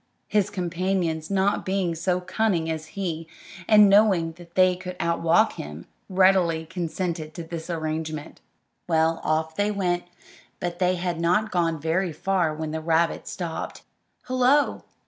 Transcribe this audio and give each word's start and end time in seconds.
His 0.27 0.49
companions, 0.49 1.29
not 1.29 1.63
being 1.63 1.93
so 1.93 2.21
cunning 2.21 2.71
as 2.71 2.87
he, 2.97 3.27
and 3.67 3.87
knowing 3.87 4.33
they 4.55 4.75
could 4.75 4.95
outwalk 4.99 5.53
him, 5.57 5.85
readily 6.09 6.65
consented 6.65 7.35
to 7.35 7.43
this 7.43 7.69
arrangement. 7.69 8.41
Well, 8.87 9.21
off 9.23 9.55
they 9.55 9.69
went; 9.69 10.05
but 10.59 10.79
they 10.79 10.95
had 10.95 11.19
not 11.21 11.51
gone 11.51 11.79
very 11.79 12.13
far 12.13 12.51
when 12.51 12.71
the 12.71 12.81
rabbit 12.81 13.27
stopped. 13.27 13.83
"Hullo!" 14.23 14.85